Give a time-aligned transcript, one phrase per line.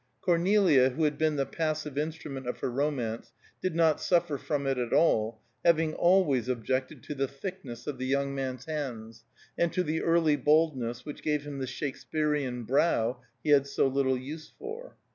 [0.21, 4.79] Cornelia, who had been the passive instrument of her romance, did not suffer from it
[4.79, 9.25] at all, having always objected to the thickness of the young man's hands,
[9.59, 14.17] and to the early baldness which gave him the Shakespearian brow he had so little
[14.17, 14.95] use for.